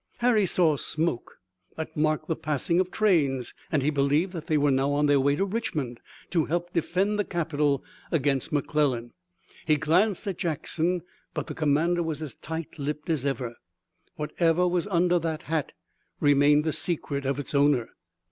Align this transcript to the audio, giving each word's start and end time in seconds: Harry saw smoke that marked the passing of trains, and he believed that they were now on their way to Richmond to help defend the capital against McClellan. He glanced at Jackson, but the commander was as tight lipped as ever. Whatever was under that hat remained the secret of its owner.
Harry 0.17 0.47
saw 0.47 0.75
smoke 0.75 1.37
that 1.75 1.95
marked 1.95 2.27
the 2.27 2.35
passing 2.35 2.79
of 2.79 2.89
trains, 2.89 3.53
and 3.71 3.83
he 3.83 3.91
believed 3.91 4.33
that 4.33 4.47
they 4.47 4.57
were 4.57 4.71
now 4.71 4.89
on 4.91 5.05
their 5.05 5.19
way 5.19 5.35
to 5.35 5.45
Richmond 5.45 5.99
to 6.31 6.45
help 6.45 6.73
defend 6.73 7.19
the 7.19 7.23
capital 7.23 7.83
against 8.11 8.51
McClellan. 8.51 9.13
He 9.67 9.77
glanced 9.77 10.25
at 10.25 10.39
Jackson, 10.39 11.03
but 11.35 11.45
the 11.45 11.53
commander 11.53 12.01
was 12.01 12.23
as 12.23 12.33
tight 12.33 12.79
lipped 12.79 13.11
as 13.11 13.27
ever. 13.27 13.53
Whatever 14.15 14.67
was 14.67 14.87
under 14.87 15.19
that 15.19 15.43
hat 15.43 15.71
remained 16.19 16.63
the 16.63 16.73
secret 16.73 17.23
of 17.23 17.37
its 17.39 17.53
owner. 17.53 17.89